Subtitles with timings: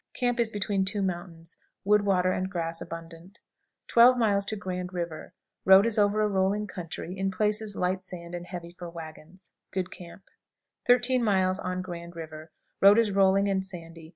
[0.15, 1.57] Camp is between two mountains.
[1.83, 3.37] Wood, water, and grass abundant.
[3.87, 4.17] 12.
[4.57, 5.35] Grand River.
[5.63, 9.53] Road is over a rolling country; in places light sand and heavy for wagons.
[9.69, 10.23] Good camp.
[10.87, 11.21] 13.
[11.23, 12.49] Grand River.
[12.81, 14.09] Road is rolling and sandy.